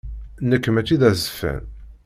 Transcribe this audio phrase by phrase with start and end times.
[0.49, 1.63] Nekk mačči d azeffan.